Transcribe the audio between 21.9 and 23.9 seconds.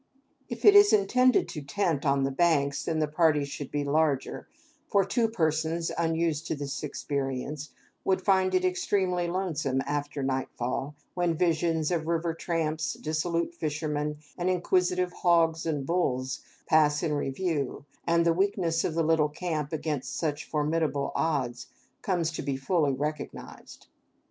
comes to be fully recognized.